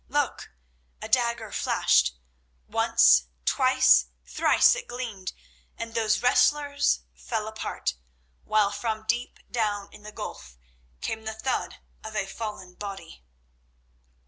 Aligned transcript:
Look! 0.09 0.49
A 0.99 1.07
dagger 1.07 1.51
flashed. 1.51 2.15
Once, 2.67 3.27
twice, 3.45 4.07
thrice 4.25 4.75
it 4.75 4.87
gleamed, 4.87 5.31
and 5.77 5.93
those 5.93 6.23
wrestlers 6.23 7.01
fell 7.13 7.47
apart, 7.47 7.93
while 8.43 8.71
from 8.71 9.05
deep 9.07 9.37
down 9.51 9.89
in 9.93 10.01
the 10.01 10.11
gulf 10.11 10.57
came 11.01 11.25
the 11.25 11.35
thud 11.35 11.77
of 12.03 12.15
a 12.15 12.25
fallen 12.25 12.73
body. 12.73 13.23